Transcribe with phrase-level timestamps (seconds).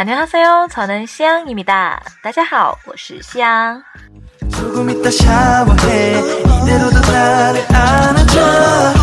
[0.00, 3.82] 안녕하세요저는시영입니다大家好，我是夕阳。
[4.50, 6.20] 조금 이따 샤워해
[6.62, 8.94] 이대로도 나를 안아줘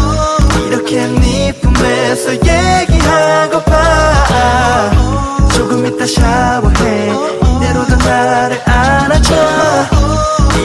[0.68, 3.72] 이렇게 네 품에서 얘기하고파
[5.54, 7.12] 조금 이따 샤워해
[7.58, 9.34] 이대로도 나를 안아줘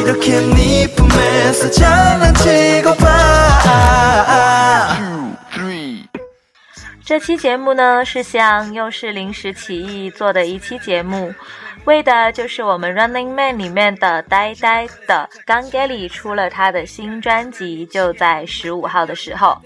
[0.02, 3.06] 이렇게 네 품에서 장난치고파
[7.05, 11.33] 这期节目呢，是想又是临时起意做的一期节目，
[11.83, 19.61] 为的就是我们 Running Man 里面的呆呆的 Gang Gelly 出了他的新专辑，就在十五号的时候。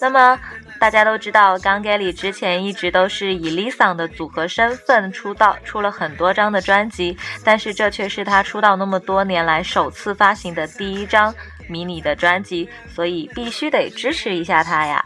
[0.00, 0.38] 那么
[0.78, 11.34] 大家都知道，Gang Gelly 之前一直都是以 Lisa 的组合身份出道，出了很多张的专辑，但是这却是他出道那么多年来首次发行的第一张
[11.68, 15.04] 迷你的专辑，所以必须得支持一下他呀。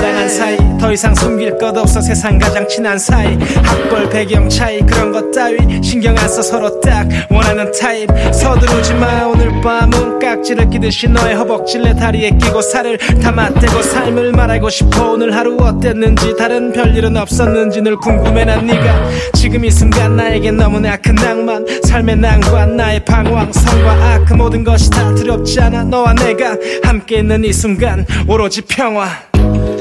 [0.00, 3.36] 사랑한 사이 더 이상 숨길 것 없어 세상 가장 친한 사이.
[3.62, 5.58] 학벌 배경 차이 그런 것 따위.
[5.82, 8.08] 신경 안 써 서로 딱 원하는 타입.
[8.32, 14.70] 서두르지 마 오늘 밤은 깍지를 끼듯이 너의 허벅지 내 다리에 끼고 살을 담아대고 삶을 말하고
[14.70, 15.10] 싶어.
[15.12, 19.10] 오늘 하루 어땠는지 다른 별일은 없었는지 늘 궁금해 난 네가.
[19.34, 21.66] 지금 이 순간 나에겐 너무나 큰 낭만.
[21.84, 23.52] 삶의 난관 나의 방황.
[23.52, 25.84] 성과 악 그 모든 것이 다 두렵지 않아.
[25.84, 29.06] 너와 내가 함께 있는 이 순간 오로지 평화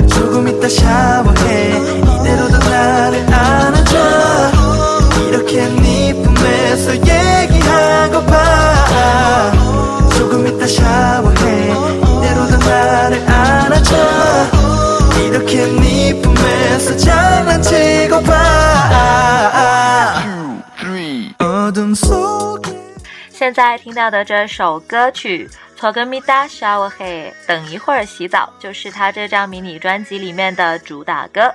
[0.08, 4.52] 조금 이따 샤워해 이대로도 나를 안아줘
[5.28, 8.32] 이렇게 네 품에서 얘기하고파
[10.16, 13.96] 조금 이따 샤워해 이대로도 나를 안아줘
[15.26, 18.34] 이렇게 네 품에서 장난치고파
[21.38, 22.74] 어둠 속에
[23.30, 25.48] 现在听到的这首歌曲《
[25.79, 31.49] Toga Mita Shower Hey》，等一会儿洗澡，就是他这张迷你专辑里面的主打歌。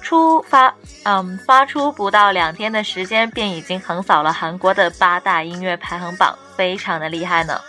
[0.00, 0.72] 出发，
[1.02, 7.60] 嗯，发出不到两天的时间，便已经横扫了韩国的八大音乐排行榜，非常的厉害呢。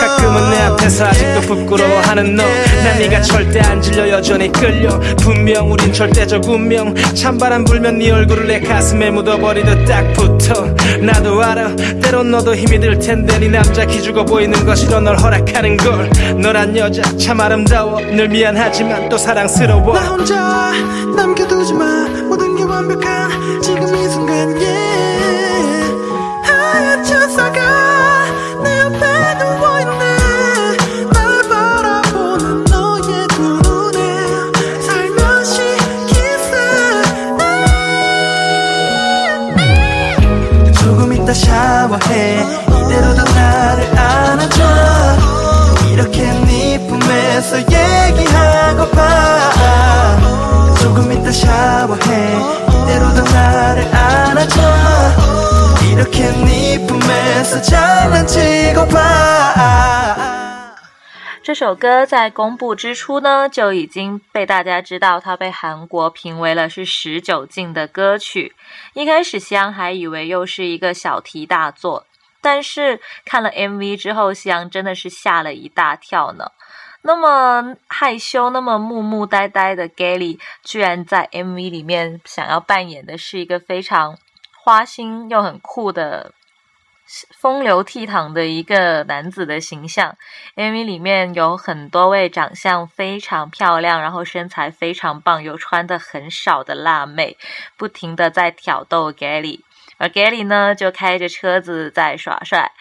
[0.00, 2.42] 가끔은 내 앞에서 아직도 부끄러워하는 너.
[2.42, 4.98] 난 네가 절대 안 질려 여전히 끌려.
[5.16, 6.94] 분명 우린 절대적 운명.
[7.14, 10.66] 찬바람 불면 네 얼굴을 내 가슴에 묻어버리듯 딱 붙어.
[11.00, 16.10] 나도 알아 때론 너도 힘이 들 텐데 네 남자 기죽어 보이는 것이로 널 허락하는 걸.
[16.40, 18.00] 너란 여자 참 아름다워.
[18.00, 19.94] 늘 미안하지만 또 사랑스러워.
[19.94, 20.72] 나 혼자
[21.16, 21.84] 남겨두지 마.
[22.28, 24.83] 모든 게 완벽한 지금 이 순간 yeah
[41.84, 42.40] 샤워해.
[42.66, 44.62] 이대로도 나를 안아줘.
[45.92, 48.98] 이렇게 네 품에서 얘기하고파
[50.80, 52.38] 조금 이따 샤워해.
[52.68, 54.62] 이대로도 나를 안아줘.
[55.92, 58.98] 이렇게 네 품에서 장난치고파
[61.44, 68.54] 这首歌在公布之初呢，就已经被大家知道，它被韩国评为了是十九禁的歌曲。
[68.94, 72.06] 一开始，夕阳还以为又是一个小题大做，
[72.40, 76.50] 但是看了 MV 之后，夕阳真的是吓了一大跳呢。
[77.02, 84.16] 那么害羞、那么木木呆呆的 Gally，居然在 MV 里面想要扮演的是一个非常
[84.62, 86.32] 花心又很酷的。
[87.38, 90.16] 风流倜傥的一个男子的形象
[90.56, 97.36] ，MV 里面有很多位长相非常漂亮，然后身材非常棒，又穿的很少的辣妹，
[97.76, 99.60] 不停的在挑逗 Gally，
[99.98, 102.72] 而 Gally 呢就开着车子在耍帅。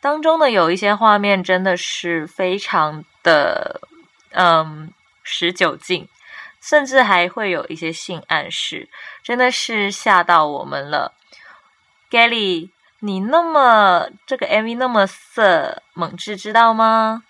[0.00, 3.80] 当中呢有一些画面真的是非常的，
[4.30, 4.92] 嗯，
[5.24, 6.08] 十九禁，
[6.60, 8.88] 甚至还会有一些性暗示，
[9.24, 11.14] 真的是吓到我们了
[12.08, 12.70] ，Gally。
[13.04, 17.24] 你那么这个 MV 那么色，猛志知道吗？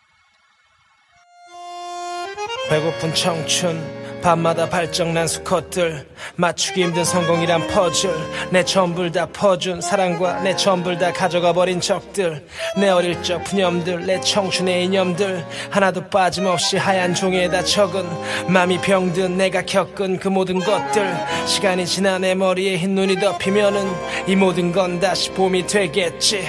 [4.22, 8.10] 밤마다 발정난 수컷들 맞추기 힘든 성공이란 퍼즐
[8.50, 12.46] 내 전부를 다 퍼준 사랑과 내 전부를 다 가져가 버린 적들
[12.78, 18.06] 내 어릴 적 푸념들 내 청춘의 이념들 하나도 빠짐없이 하얀 종이에다 적은
[18.46, 21.14] 맘이 병든 내가 겪은 그 모든 것들
[21.46, 23.90] 시간이 지나 내 머리에 흰 눈이 덮이면은
[24.28, 26.48] 이 모든 건 다시 봄이 되겠지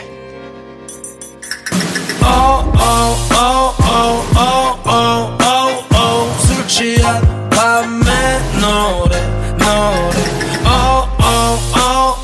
[2.21, 6.39] oh, oh, oh, oh, oh, oh, oh, oh.
[6.39, 9.21] 술 취한 밤의 노래,
[9.57, 10.17] 노래.
[10.65, 12.22] Oh, oh, oh, oh, oh,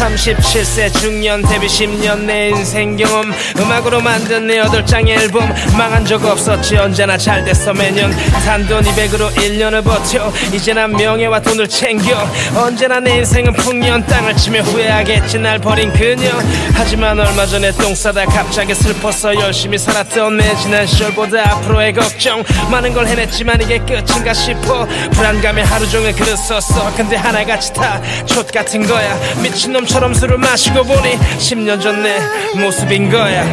[0.00, 3.30] 37세 중년 데뷔 10년 내 인생 경험.
[3.58, 5.46] 음악으로 만든 내 여덟 장의 앨범.
[5.76, 8.10] 망한 적 없었지 언제나 잘 됐어 매년.
[8.46, 10.32] 단돈 200으로 1년을 버텨.
[10.54, 12.16] 이제 난 명예와 돈을 챙겨.
[12.56, 16.30] 언제나 내 인생은 풍년 땅을 치며 후회하겠지 날 버린 그녀.
[16.72, 22.42] 하지만 얼마 전에 똥 싸다 갑자기 슬퍼서 열심히 살았던 내 지난 시절보다 앞으로의 걱정.
[22.70, 24.86] 많은 걸 해냈지만 이게 끝인가 싶어.
[25.12, 26.94] 불안감에 하루 종일 썼어.
[26.96, 29.18] 근데 하나같이 다 촛 같은 거야.
[29.42, 32.18] 미친놈 처럼 술을 마시고 보니 10년 전 내
[32.54, 33.44] 모습인 거야.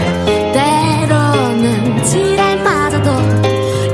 [0.54, 3.12] 때로는 지랄 맞아도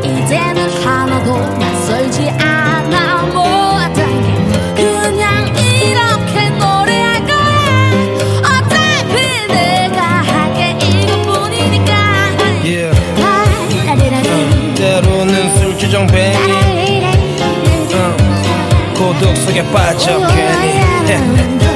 [0.04, 3.24] 이제는 하나도 낯설지 않아.
[3.34, 7.82] 모았던 게 그냥 이렇게 노래할 거야.
[8.44, 11.94] 어차피 내가 할게 이것뿐이니까.
[12.64, 12.94] Yeah.
[13.86, 14.76] 라리라리.
[14.76, 16.34] 때로는 술주정뱅이.
[16.48, 17.18] 라리라리.
[17.96, 18.18] 어,
[18.96, 21.73] 고독 속에 빠져 괜히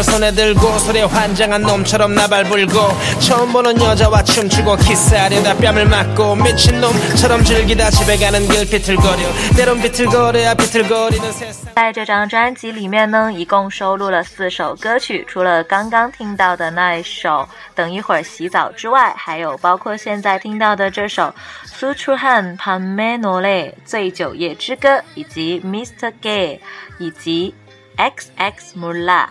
[0.00, 2.78] 병을 손에 들고 술에 환장한 놈처럼 나발 불고
[3.20, 9.18] 처음 보는 여자와 춤추고 키스하려다 뺨을 맞고 미친놈처럼 즐기다 집에 가는 길 비틀거려
[9.56, 17.30] 때론 비틀거려야 비틀거리는 세상 在这张专辑里面呢，一共收录了四首歌曲，除了刚刚听到的那一首《
[17.74, 21.24] 等一会儿洗澡》之外，还有包括现在听到的这首《
[21.64, 26.12] 苏楚汉潘梅诺雷醉酒夜之歌》，以及 Mr.
[26.22, 26.60] Gay，
[26.98, 27.54] 以及
[27.98, 29.26] XX Mula。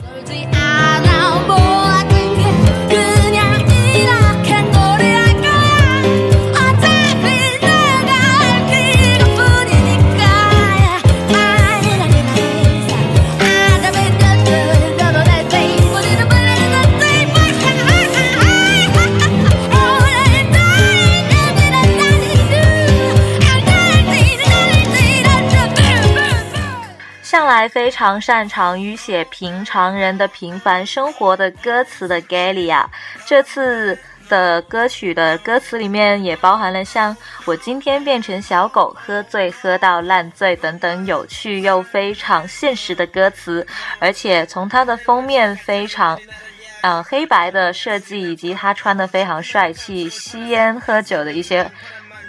[0.00, 2.25] Sou I now more
[27.56, 32.84] 来非常擅长于写平常人的平凡生活的歌词的 Galia，
[33.24, 33.98] 这次
[34.28, 37.16] 的歌曲的歌词里面也包含了像
[37.46, 43.66] “我今天变成小狗，喝醉喝到烂醉”等等有趣又非常现实的歌词，
[44.00, 46.20] 而且从它的封面非常。
[46.82, 51.68] 嗯，黑白的设计以及他穿的非常帅气、吸烟喝酒的一些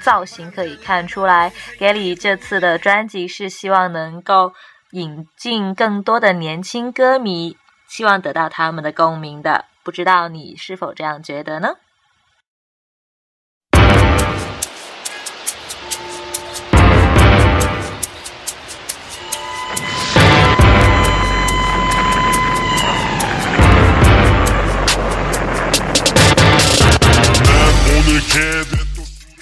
[0.02, 4.52] 造型可以看出来，Gelly 这次的专辑是希望能够
[4.92, 7.58] 引进更多的年轻歌迷，
[7.88, 9.66] 希望得到他们的共鸣的。
[9.84, 11.76] 不知道你是否这样觉得呢？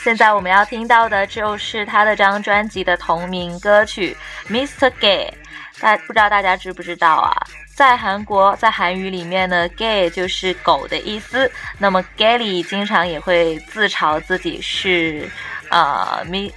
[0.05, 4.15] 现在我们要听到的就是他的这张专辑的同名歌曲
[4.53, 4.91] 《Mr.
[5.00, 5.33] Gay》。
[5.81, 7.33] 大不知道大家知不知道啊？
[7.74, 11.51] 在韩国，在韩语里面呢，gay 就是狗的意思。
[11.79, 15.27] 那么 Gayly 经常也会自嘲自己是
[15.69, 16.51] 呃 mi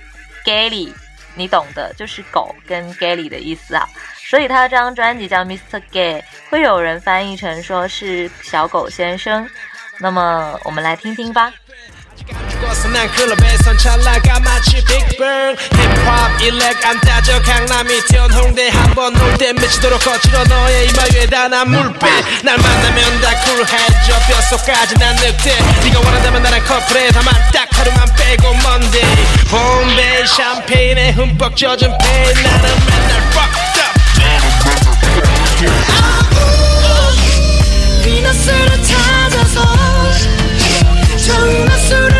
[0.44, 0.92] Gayly，
[1.34, 3.88] 你懂的，就是狗跟 Gayly 的意思啊。
[4.14, 5.80] 所以他这张专辑叫 Mr.
[5.90, 9.48] Gay，会有人翻译成说是小狗先生。
[9.98, 11.50] 那么我们来听听吧。
[12.58, 19.52] 죽었어 난 클럽에선 찰나가 마치 빅뱅 힙합 일렉 안 따져 강남이 튀어온 홍대 한번 놀때
[19.52, 22.06] 미치도록 거칠어 너의 이마 위에다 난 물배
[22.42, 25.56] 날 만나면 다 쿨해져 뼛속까지 난 늑대.
[25.84, 29.02] 네가 원한다면 나랑 커플해 다만 딱 하루만 빼고 먼데
[29.50, 33.98] 봄베이 샴페인에 흠뻑 젖은 페인 나는 맨날 fucked up.
[38.02, 39.62] 비너스를 찾아서
[41.24, 42.17] 정말 술을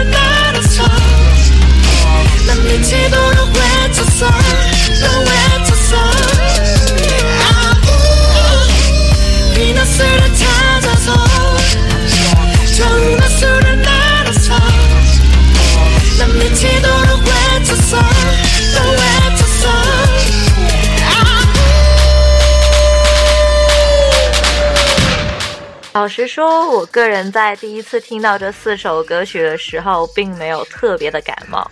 [25.92, 31.68] 老实说，我个人在第一次听到这四首歌曲的时候，并没有特别的感冒。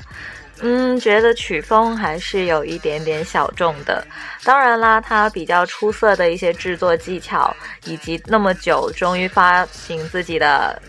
[0.61, 4.03] 嗯，觉得曲风还是有一点点小众的。
[4.43, 10.81] 当然啦，他比较出色的一些制作技巧，以及那么久终于发行自己的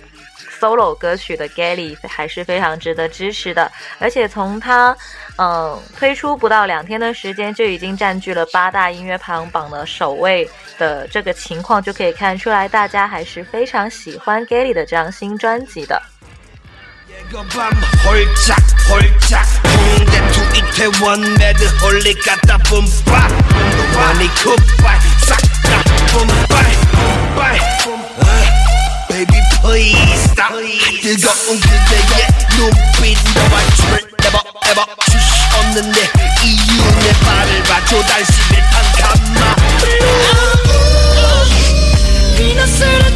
[0.59, 3.69] solo 歌曲的 Gally 还是非常值得支持的。
[3.99, 4.95] 而且从他
[5.37, 16.01] 嗯推出不到两天的时间，就已经占据了八大音乐排行榜的首位的这个情况，就可以看出来大家还是非常喜欢 Gally 的这张新专辑的。
[17.31, 17.71] 밤
[18.05, 18.57] 홀짝
[18.89, 19.45] 홀짝.
[19.65, 23.27] 홍대 투 이태원 매드 홀리 갖다 뿜빠.
[23.95, 27.59] 원이 굿바이 싹다 뿜빠이 뿜빠이
[28.19, 30.53] 아, Baby please stop.
[31.01, 35.99] 뜨거운 그대의 눈빛 너와 춤을 never ever 주시 없는데
[36.43, 39.55] 이유 내 발을 봐 조단심을 탄감마
[42.37, 43.15] 비너스를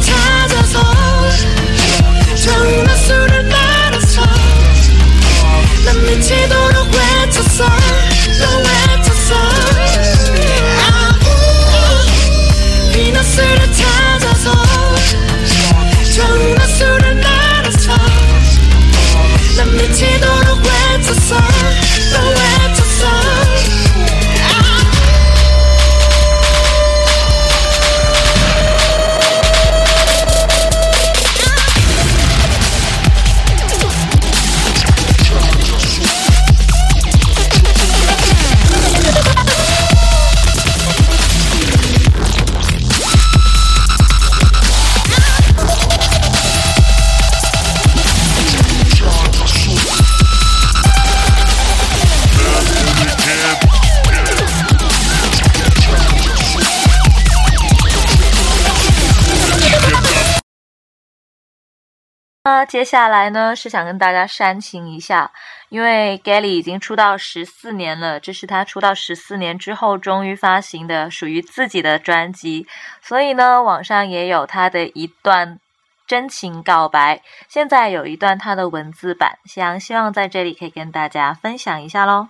[62.72, 65.30] 接下来呢，是想跟大家煽情一下，
[65.68, 72.66] 因为 Gally 已经出道十四年了，这是他出道十四年之后终于发行的属于自己的专辑，
[73.02, 75.60] 所以呢，网上也有他的一段
[76.06, 82.28] 真情告白，现在有一段他的文字版，想希望在这里可以跟大家分享一下喽。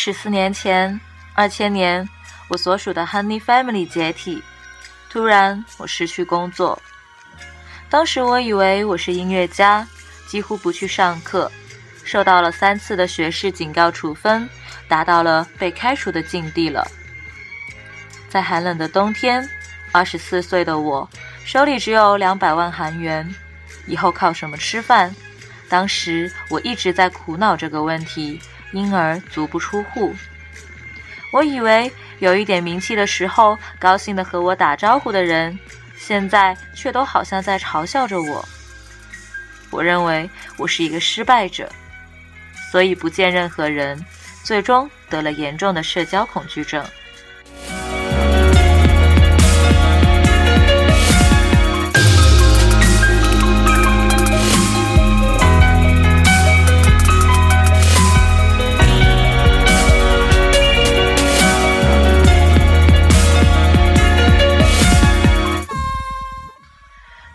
[0.00, 1.00] 十四年前，
[1.34, 2.08] 二千年，
[2.46, 4.40] 我所属的 Honey Family 解体，
[5.10, 6.80] 突然我失去工作。
[7.90, 9.84] 当时我以为我是音乐家，
[10.28, 11.50] 几乎不去上课，
[12.04, 14.48] 受到了三次的学士警告处分，
[14.86, 16.86] 达到了被开除的境地了。
[18.28, 19.44] 在寒冷的冬天，
[19.90, 21.10] 二十四岁的我
[21.44, 23.28] 手里只有两百万韩元，
[23.88, 25.12] 以后靠什么吃饭？
[25.68, 28.40] 当时我一直在苦恼这个问题。
[28.72, 30.14] 因而足不出户。
[31.32, 35.58] 我以为有一点名气的时候，高兴的和我打招呼的人，
[35.96, 38.48] 现在却都好像在嘲笑着我。
[39.70, 41.70] 我认为我是一个失败者，
[42.70, 44.02] 所以不见任何人，
[44.42, 46.82] 最终得了严重的社交恐惧症。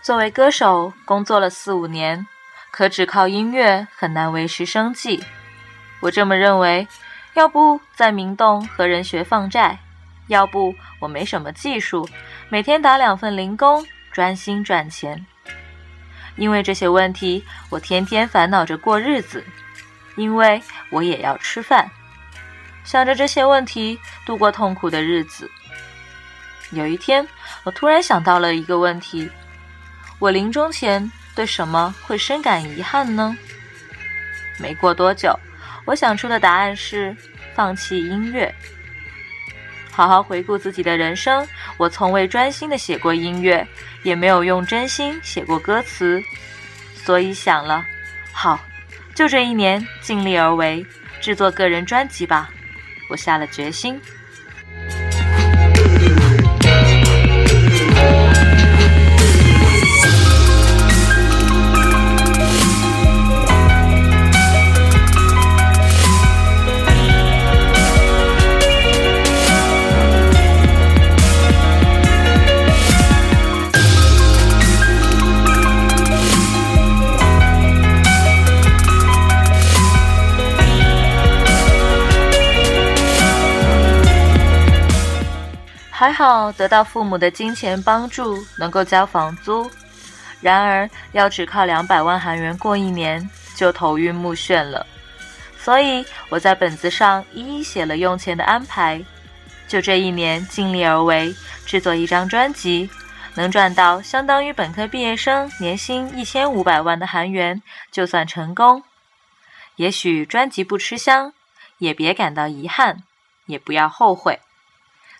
[0.03, 2.27] 作为歌手，工作了四五年，
[2.72, 5.24] 可只靠音乐很难维持生计。
[6.01, 6.86] 我这么认为，
[7.36, 9.79] 要不在明洞和人学放债，
[10.27, 12.05] 要不我没什么技术，
[12.50, 13.81] 每天打两份零工，
[14.12, 15.25] 专心赚钱。
[16.36, 19.41] 因为这些问题，我天天烦恼着过日子，
[20.17, 21.89] 因为我也要吃饭。
[22.83, 25.50] 想着这些问题，度过痛苦的日子。
[26.72, 27.25] 有一天，
[27.63, 29.31] 我突然想到了一个问题。
[30.24, 33.36] 我临终前对什么会深感遗憾呢？
[34.58, 35.38] 没过多久，
[35.84, 37.13] 我想出的答案是
[37.53, 38.50] 放弃音乐。
[39.92, 43.68] 好好回顾自己的人生，我从未专心的写过音乐，
[44.03, 46.24] 也没有用真心写过歌词，
[46.96, 47.86] 所以想了，
[48.32, 48.58] 好，
[49.13, 50.86] 就这一年尽力而为，
[51.20, 52.50] 制作个人专辑吧。
[53.10, 54.00] 我下了决心。
[86.03, 89.72] 还好得到父母的金钱帮助，能够交房租。
[90.41, 94.86] 然而，要只靠两百万韩元过一年，就头晕目眩了。
[95.57, 99.01] 所以我在本子上一一写了用钱的安排。
[99.65, 101.33] 就这一年尽力而为，
[101.65, 102.89] 制作一张专辑，
[103.36, 108.83] 能赚到相当于本科毕业生年薪一千五百万的韩元，就算成功。
[109.77, 111.31] 也许专辑不吃香，
[111.77, 113.03] 也别感到遗憾，
[113.45, 114.41] 也不要后悔。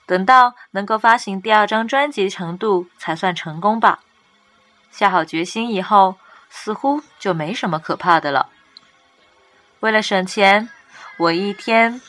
[0.06, 4.00] 等到能够发行第二张专辑程度，才算成功吧。
[4.92, 6.16] 下好决心以后，
[6.50, 8.50] 似乎就没什么可怕的了。
[9.80, 10.70] 为了省钱，
[11.18, 12.00] 我一天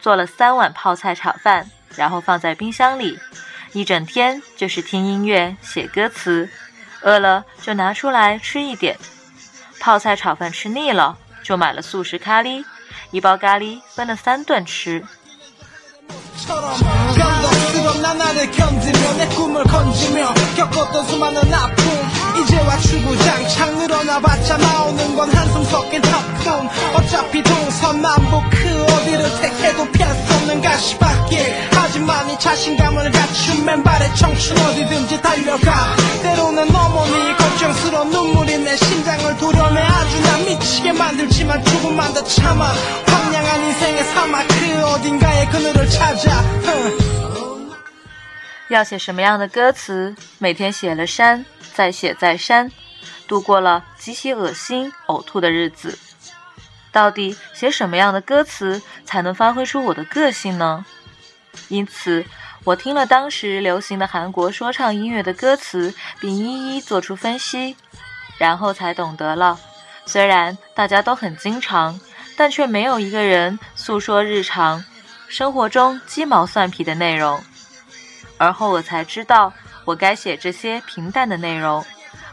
[0.00, 3.18] 做了三碗泡菜炒饭，然后放在冰箱里，
[3.72, 6.48] 一整天就是听音乐、写歌词。
[7.02, 8.98] 饿了就拿出来吃一点。
[9.80, 12.64] 泡菜炒饭吃腻了，就买了素食咖喱，
[13.12, 15.04] 一包咖喱分了三顿吃。
[16.46, 21.84] 변덕스런 나날을 견디며 내 꿈을 건지며 겪었던 수많은 아픔.
[22.40, 30.14] 이제와 추구장 창 늘어나봤자 나오는 건 한숨 섞인 탑품 어차피 동서남북 그 어디를 택해도 피할
[30.14, 31.68] 수 없는 가시밭길.
[31.72, 35.96] 하지만 이 자신감을 갖춘 맨발의 청춘 어디든지 달려가.
[36.22, 43.61] 때로는 어머니 걱정스러운 눈물이 내 심장을 도려내 아주 나 미치게 만들지만 조금만 더 참아 황량한
[43.63, 47.13] 인생의 사막 그 어딘가에 그늘을 찾아 흥.
[48.69, 50.15] 要写什么样的歌词？
[50.39, 52.71] 每天写了删，再写再删，
[53.27, 55.97] 度过了极其恶心、呕吐的日子。
[56.91, 60.85] 到底写什么样的歌词才能发挥出我的个性呢？
[61.67, 62.25] 因此，
[62.63, 67.75] 我听了当时流行的韩国说唱音乐的歌词，并一一做出分析，
[68.37, 69.59] 然后才懂得了，
[70.05, 71.99] 虽然大家都很经常，
[72.38, 74.84] 但却没有一个人诉说日常
[75.28, 77.42] 生活中鸡毛蒜皮的内容。
[78.36, 79.52] 而后我才知道，
[79.84, 81.84] 我该写这些平淡的内容，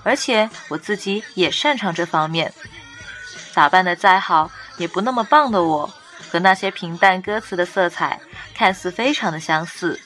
[0.04, 2.54] 而且我自己也擅长这方面。
[3.56, 5.92] 打扮的再好，也不那么棒的我，
[6.32, 8.22] 和那些平淡歌词的色彩
[8.54, 10.00] 看似非常的相似。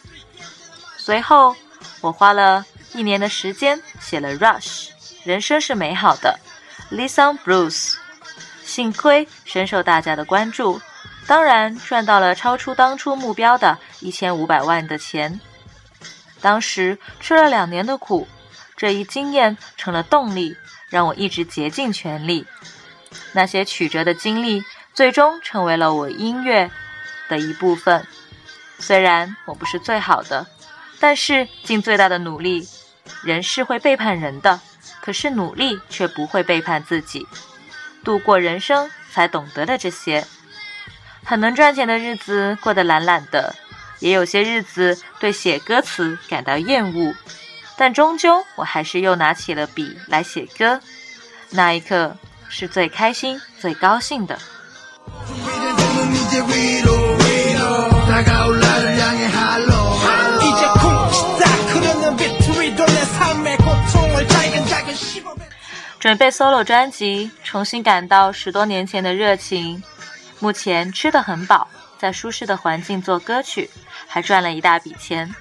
[0.97, 1.53] 随后，
[1.99, 4.87] 我花了一年的时间写了《Rush》，
[5.25, 6.39] 人生是美好的，
[6.95, 7.95] 《Listen Blues》，
[8.69, 10.79] 幸亏深受大家的关注，
[11.25, 15.41] 当然赚到了超出当初目标的一千五百万的钱。
[16.39, 18.27] 当时吃了两年的苦，
[18.77, 20.55] 这一经验成了动力，
[20.87, 22.45] 让我一直竭尽全力。
[23.33, 26.69] 那些曲折的经历，最终成为了我音乐
[27.27, 28.05] 的一部分。
[28.77, 30.45] 虽然我不是最好的，
[30.99, 32.69] 但是尽最大的努力。
[33.23, 34.61] 人是会背叛人的，
[35.01, 37.25] 可是努力却不会背叛自己。
[38.09, 40.25] 度过人生，才懂得了这些。
[41.23, 43.53] 很能赚钱的日子过得懒懒的。
[43.99, 47.13] 也有些日子对写歌词感到厌恶，
[47.77, 50.81] 但终究我还是又拿起了笔来写歌。
[51.51, 52.17] 那一刻
[52.49, 54.39] 是最开心、最高兴的。
[66.09, 69.83] 准备 solo 专辑，重新感到十多年前的热情。
[70.39, 71.69] 目前吃得很饱，
[71.99, 73.69] 在舒适的环境做歌曲，
[74.07, 75.31] 还赚了一大笔钱，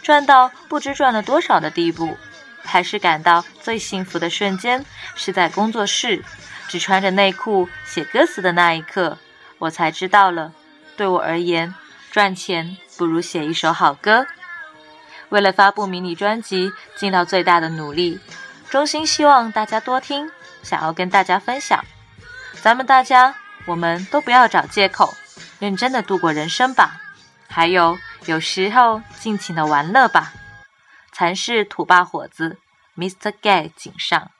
[0.00, 2.16] 赚到不知赚了多少的地步。
[2.62, 4.82] 还是感到最幸福的瞬间
[5.14, 6.24] 是在工作室，
[6.68, 9.18] 只穿着内裤写歌词的那一刻，
[9.58, 10.54] 我才知道了，
[10.96, 11.74] 对我而言，
[12.10, 14.26] 赚钱不如写一首好歌。
[15.28, 18.18] 为了发布迷你专辑，尽到最大的努力。
[18.74, 20.32] 衷心希望大家多听，
[20.64, 21.84] 想要跟大家分享。
[22.60, 25.14] 咱们大家，我们都不要找借口，
[25.60, 27.00] 认真的度过人生吧。
[27.46, 30.32] 还有，有时候尽情的玩乐吧。
[31.12, 32.58] 蚕是土霸伙子
[32.96, 33.32] ，Mr.
[33.40, 34.32] Gay 井上，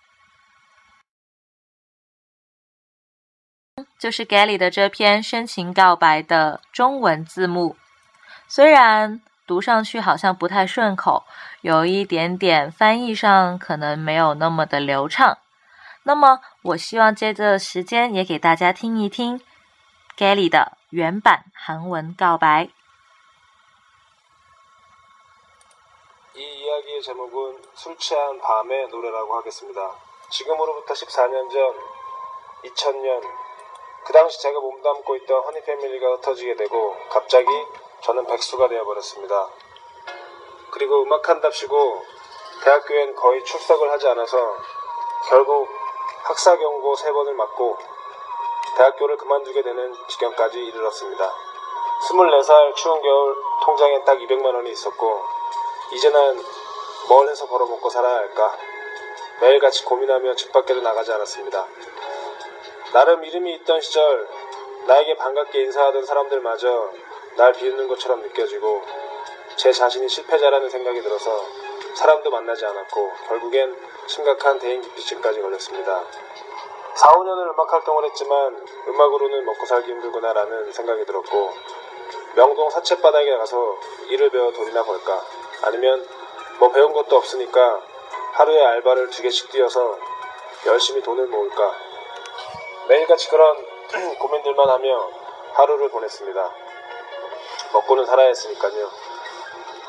[4.00, 7.76] 就是 Gay 里的这篇深情告白的中文字幕，
[8.48, 9.22] 虽然。
[9.47, 11.23] 读上去好像不太顺口，
[11.61, 15.37] 有一点点翻译上可能没有那么的流畅。
[16.03, 19.41] 那么，我希望借这时间也给大家听一听
[20.17, 22.69] Gally 的原版韩文告白。
[26.35, 29.91] 이 이야기의 제목은 술 취한 밤의 노래라고 하겠습니다.
[30.29, 31.73] 지금으로부터 14년 전
[32.63, 33.21] 2000년
[34.05, 37.47] 그 당시 제가 몸담고 있던 허니 패밀리가 흩어지게 되고 갑자기
[38.04, 39.48] 저는 백수가 되어버렸습니다.
[40.72, 42.04] 그리고 음악한답시고
[42.62, 44.36] 대학교엔 거의 출석을 하지 않아서
[45.30, 45.66] 결국
[46.24, 47.78] 학사 경고 세 번을 맞고
[48.76, 51.32] 대학교를 그만두게 되는 지경까지 이르렀습니다.
[52.08, 55.22] 24살 추운 겨울 통장에 딱 200만 원이 있었고
[55.94, 56.42] 이제는
[57.08, 58.54] 뭘 해서 벌어먹고 살아야 할까
[59.40, 61.66] 매일같이 고민하며 집 밖에도 나가지 않았습니다.
[62.92, 64.28] 나름 이름이 있던 시절
[64.86, 66.92] 나에게 반갑게 인사하던 사람들마저
[67.36, 68.82] 날 비웃는 것처럼 느껴지고
[69.56, 71.44] 제 자신이 실패자라는 생각이 들어서
[71.94, 76.04] 사람도 만나지 않았고 결국엔 심각한 대인기피증까지 걸렸습니다.
[76.96, 81.52] 4, 5년을 음악 활동을 했지만 음악으로는 먹고 살기 힘들구나라는 생각이 들었고
[82.34, 85.24] 명동 사채바닥에 가서 일을 배워 돈이나 벌까
[85.62, 86.06] 아니면
[86.58, 87.80] 뭐 배운 것도 없으니까
[88.32, 89.98] 하루에 알바를 두 개씩 뛰어서
[90.66, 91.74] 열심히 돈을 모을까
[92.88, 93.73] 매일같이 그런
[94.18, 95.10] 고민들만 하며
[95.54, 96.54] 하루를 보냈습니다.
[97.72, 98.90] 먹고는 살아야 했으니까요.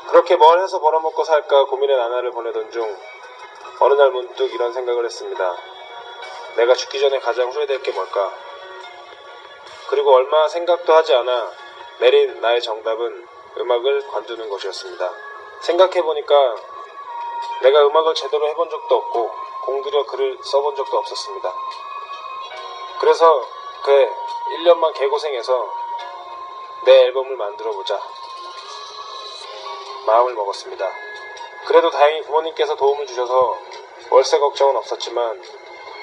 [0.08, 2.96] 그렇게 뭘 해서 벌어먹고 살까 고민의 나날을 보내던 중
[3.80, 5.56] 어느 날 문득 이런 생각을 했습니다.
[6.56, 8.32] 내가 죽기 전에 가장 후회될 게 뭘까?
[9.88, 11.50] 그리고 얼마 생각도 하지 않아
[11.98, 15.10] 내린 나의 정답은 음악을 관두는 것이었습니다.
[15.60, 16.56] 생각해보니까
[17.62, 19.30] 내가 음악을 제대로 해본 적도 없고
[19.64, 21.52] 공들여 글을 써본 적도 없었습니다.
[23.00, 23.44] 그래서
[23.86, 24.10] 그래
[24.58, 25.72] 1년만 개고생해서
[26.86, 28.00] 내 앨범을 만들어 보자
[30.06, 30.90] 마음을 먹었습니다.
[31.66, 33.56] 그래도 다행히 부모님께서 도움을 주셔서
[34.10, 35.40] 월세 걱정은 없었지만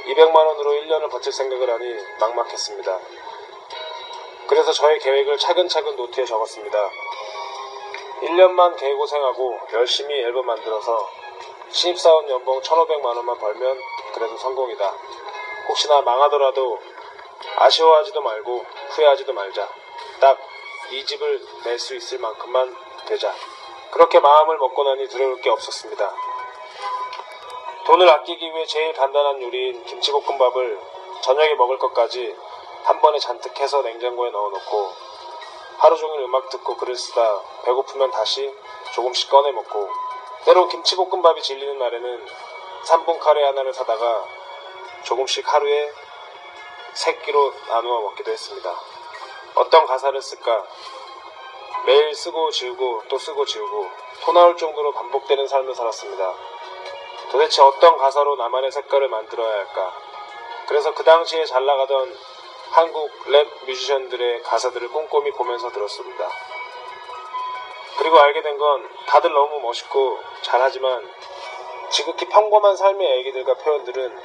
[0.05, 2.99] 200만 원으로 1년을 버틸 생각을 하니 막막했습니다.
[4.47, 6.89] 그래서 저의 계획을 차근차근 노트에 적었습니다.
[8.21, 11.09] 1년만 개고생하고 열심히 앨범 만들어서
[11.69, 13.77] 신입사원 연봉 1,500만 원만 벌면
[14.13, 14.93] 그래도 성공이다.
[15.67, 16.79] 혹시나 망하더라도
[17.57, 19.69] 아쉬워하지도 말고 후회하지도 말자.
[20.19, 20.53] 딱
[20.91, 22.75] 이 집을 낼 수 있을 만큼만
[23.07, 23.33] 되자.
[23.91, 26.15] 그렇게 마음을 먹고 나니 두려울 게 없었습니다.
[27.85, 30.79] 돈을 아끼기 위해 제일 간단한 요리인 김치볶음밥을
[31.21, 32.35] 저녁에 먹을 것까지
[32.83, 34.91] 한 번에 잔뜩 해서 냉장고에 넣어놓고
[35.79, 38.53] 하루 종일 음악 듣고 글을 쓰다 배고프면 다시
[38.93, 39.89] 조금씩 꺼내 먹고
[40.45, 42.25] 때로 김치볶음밥이 질리는 날에는
[42.85, 44.25] 3분 카레 하나를 사다가
[45.03, 45.91] 조금씩 하루에
[46.93, 48.75] 3끼로 나누어 먹기도 했습니다.
[49.55, 50.65] 어떤 가사를 쓸까?
[51.85, 53.89] 매일 쓰고 지우고 또 쓰고 지우고
[54.21, 56.33] 토 나올 정도로 반복되는 삶을 살았습니다.
[57.31, 59.93] 도대체 어떤 가사로 나만의 색깔을 만들어야 할까?
[60.67, 62.17] 그래서 그 당시에 잘 나가던
[62.71, 66.29] 한국 랩 뮤지션들의 가사들을 꼼꼼히 보면서 들었습니다.
[67.97, 71.11] 그리고 알게 된 건 다들 너무 멋있고 잘하지만
[71.91, 74.19] 지극히 평범한 삶의 얘기들과 표현들은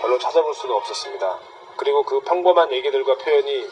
[0.00, 1.38] 별로 찾아볼 수가 없었습니다.
[1.80, 3.66] 그리고 그 평범한 얘기들과 표현이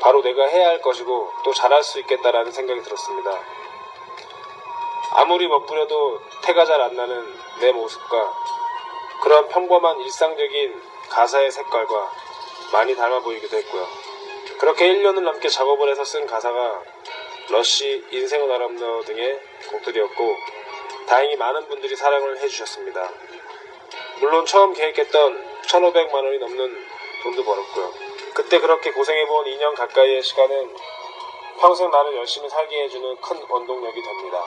[0.00, 3.30] 바로 내가 해야 할 것이고 또 잘할 수 있겠다라는 생각이 들었습니다.
[5.12, 7.24] 아무리 멋부려도 태가 잘 안 나는
[7.60, 8.34] 내 모습과
[9.22, 12.12] 그런 평범한 일상적인 가사의 색깔과
[12.72, 13.86] 많이 닮아 보이기도 했고요.
[14.58, 16.82] 그렇게 1년을 넘게 작업을 해서 쓴 가사가
[17.50, 19.38] 러쉬, 인생은 아름다워 등의
[19.70, 20.36] 곡들이었고
[21.06, 23.10] 다행히 많은 분들이 사랑을 해주셨습니다.
[24.18, 27.90] 물론 처음 계획했던 1,500만 원이 넘는 돈도 벌었고요.
[28.34, 30.76] 그때 그렇게 고생해본 2년 가까이의 시간은
[31.60, 34.44] 평생 나를 열심히 살게 해주는 큰 원동력이 됩니다.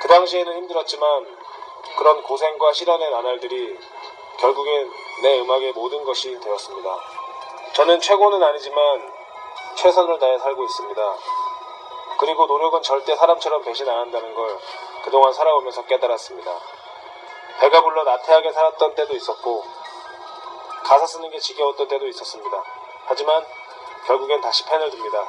[0.00, 1.36] 그 당시에는 힘들었지만
[1.96, 3.78] 그런 고생과 시련의 나날들이
[4.38, 4.90] 결국엔
[5.22, 6.98] 내 음악의 모든 것이 되었습니다.
[7.74, 9.12] 저는 최고는 아니지만
[9.76, 11.16] 최선을 다해 살고 있습니다.
[12.18, 14.58] 그리고 노력은 절대 사람처럼 배신 안 한다는 걸
[15.04, 16.60] 그동안 살아오면서 깨달았습니다.
[17.60, 19.64] 배가 불러 나태하게 살았던 때도 있었고
[20.84, 22.62] 가사 쓰는 게 지겨웠던 때도 있었습니다.
[23.06, 23.44] 하지만
[24.06, 25.26] 결국엔 다시 펜을 듭니다.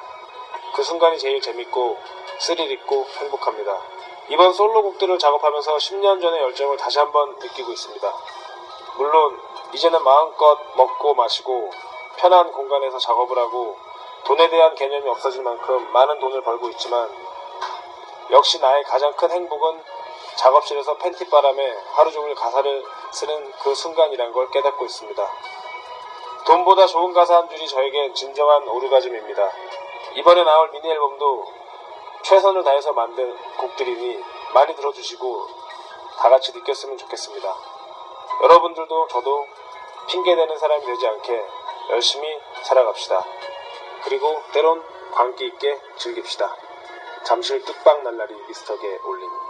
[0.73, 1.97] 그 순간이 제일 재밌고
[2.39, 3.81] 스릴 있고 행복합니다.
[4.29, 8.13] 이번 솔로곡들을 작업하면서 10년 전의 열정을 다시 한번 느끼고 있습니다.
[8.97, 9.39] 물론
[9.73, 11.71] 이제는 마음껏 먹고 마시고
[12.17, 13.77] 편한 공간에서 작업을 하고
[14.25, 17.09] 돈에 대한 개념이 없어질 만큼 많은 돈을 벌고 있지만
[18.31, 19.83] 역시 나의 가장 큰 행복은
[20.35, 22.83] 작업실에서 팬티 바람에 하루 종일 가사를
[23.15, 25.31] 쓰는 그 순간이란 걸 깨닫고 있습니다.
[26.45, 29.51] 돈보다 좋은 가사 한 줄이 저에겐 진정한 오르가즘입니다.
[30.15, 31.45] 이번에 나올 미니 앨범도
[32.23, 34.21] 최선을 다해서 만든 곡들이니
[34.53, 35.47] 많이 들어주시고
[36.17, 37.55] 다 같이 느꼈으면 좋겠습니다.
[38.43, 39.47] 여러분들도 저도
[40.07, 41.45] 핑계대는 사람이 되지 않게
[41.91, 42.27] 열심히
[42.63, 43.23] 살아갑시다.
[44.03, 46.53] 그리고 때론 광기 있게 즐깁시다.
[47.23, 49.44] 잠실 뚝방 날라리 미스터게 올림.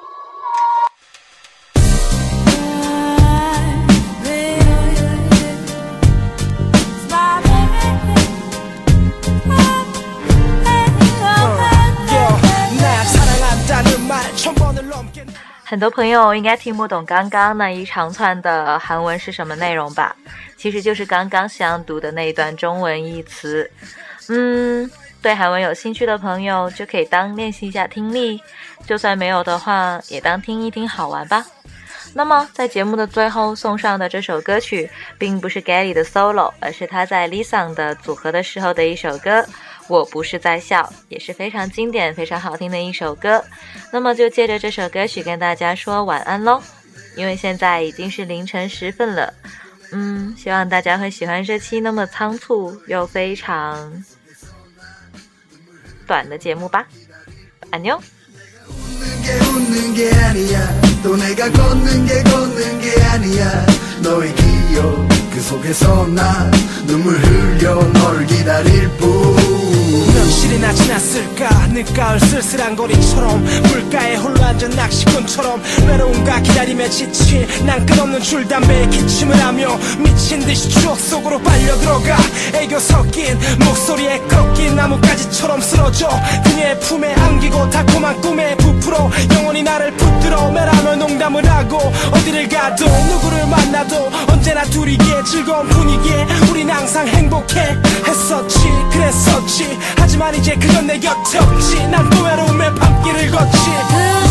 [15.67, 20.15] 很多朋友应该听不懂刚刚那一长串的韩文是什么内容吧？
[20.55, 23.69] 其实就是刚刚想读的那一段中文译词。
[24.29, 24.89] 嗯，
[25.23, 28.39] 对韩文有兴趣的朋友就可以当练习一下听力，
[28.85, 31.43] 就算没有的话，也当听一听好玩吧。
[32.13, 39.43] 那么在节目的最后送上的这首歌曲，并不是 Gary 的 solo，而是他在 Lisa 的组合的时候的一首歌。
[39.88, 43.44] 我不是在笑，也是非常经典、非常好听的一首歌。
[43.92, 46.62] 那么就借着这首歌曲跟大家说晚安喽，
[47.16, 49.34] 因为现在已经是凌晨时分了。
[49.92, 54.04] 嗯，希望大家会喜欢这期那么仓促又非常
[56.06, 56.86] 短的节目吧。
[57.70, 58.00] 安妞。
[59.00, 63.66] 웃는 게 웃는 게 아니야 또 내가 걷는 게 걷는 게 아니야
[64.02, 66.50] 너의 기억 그 속에서 나
[66.86, 69.43] 눈물 흘려 너를 기다릴 뿐
[70.25, 71.67] MC 며칠이나 지났을까?
[71.67, 79.77] 늦가을 쓸쓸한 거리처럼 물가에 홀로 앉은 낚시꾼처럼 외로움과 기다림에 지친 난 끝없는 줄담배에 기침을 하며
[79.99, 82.17] 미친 듯이 추억 속으로 빨려 들어가.
[82.53, 86.09] 애교 섞인 목소리에 꺾인 나뭇가지처럼 쓰러져
[86.43, 91.77] 그녀의 품에 안기고 달콤한 꿈에 부풀어 영원히 나를 붙들어 매라며 농담을 하고
[92.11, 98.59] 어디를 가도 누구를 만나도 언제나 둘이게 즐거운 분위기에 우린 항상 행복해 했었지
[98.91, 99.77] 그랬었지.
[99.97, 101.87] 하지만 이제 그건 내 곁에 없지.
[101.87, 104.24] 난 또 외로움의 밤길을 걷지